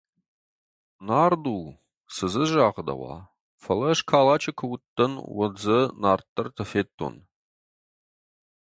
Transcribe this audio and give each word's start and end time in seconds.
Нард 1.09 1.43
у, 1.51 1.57
цы 2.13 2.25
дзы 2.31 2.43
загъдӕуа, 2.51 3.15
фӕлӕ 3.61 3.85
ӕз 3.93 3.99
Калачы 4.09 4.51
куы 4.57 4.67
уыдтӕн, 4.71 5.13
уӕд 5.35 5.53
дзы 5.57 5.79
нарддӕртӕ 6.01 6.63
федтон. 6.71 7.15